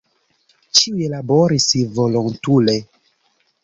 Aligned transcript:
Ĉiuj 0.79 1.11
laboris 1.13 1.71
volontule. 2.01 2.79